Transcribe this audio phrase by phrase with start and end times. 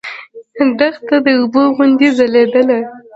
[0.79, 2.79] دښته د اوبو غوندې ځلېدله.